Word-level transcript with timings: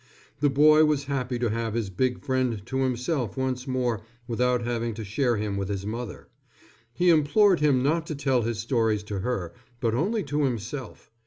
The 0.39 0.49
boy 0.49 0.83
was 0.85 1.03
happy 1.03 1.37
to 1.37 1.51
have 1.51 1.75
his 1.75 1.91
big 1.91 2.23
friend 2.25 2.65
to 2.65 2.77
himself 2.79 3.37
once 3.37 3.67
more 3.67 4.01
without 4.27 4.63
having 4.63 4.95
to 4.95 5.03
share 5.03 5.37
him 5.37 5.57
with 5.57 5.69
his 5.69 5.85
mother. 5.85 6.27
He 6.91 7.11
implored 7.11 7.59
him 7.59 7.83
not 7.83 8.07
to 8.07 8.15
tell 8.15 8.41
his 8.41 8.57
stories 8.57 9.03
to 9.03 9.19
her, 9.19 9.53
but 9.79 9.93
only 9.93 10.23
to 10.23 10.41
himself. 10.41 11.11